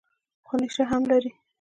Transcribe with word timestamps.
خو 0.47 0.53
نېشه 0.59 0.83
هم 0.91 1.01
لري. 1.11 1.31